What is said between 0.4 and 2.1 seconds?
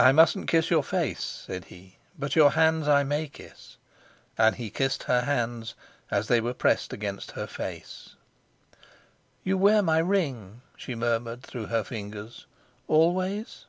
kiss your face," said he,